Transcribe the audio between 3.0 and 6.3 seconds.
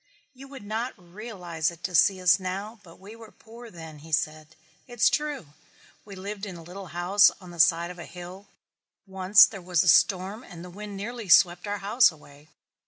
were poor then," he said. "It's true. We